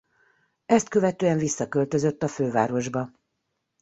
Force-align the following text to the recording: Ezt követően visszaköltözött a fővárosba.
Ezt 0.65 0.87
követően 0.89 1.37
visszaköltözött 1.37 2.23
a 2.23 2.27
fővárosba. 2.27 3.11